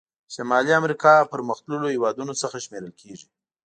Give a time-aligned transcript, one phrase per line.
[0.33, 3.27] شمالي امریکا پرمختللو هېوادونو څخه شمیرل کیږي.